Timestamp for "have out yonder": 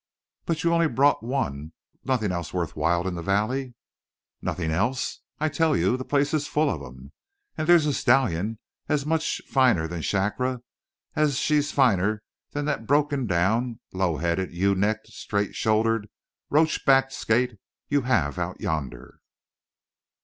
18.01-19.19